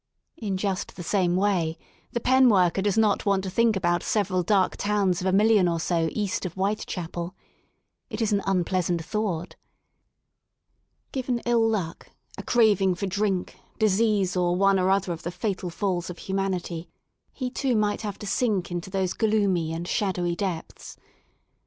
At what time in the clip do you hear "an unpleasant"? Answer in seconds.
8.33-9.05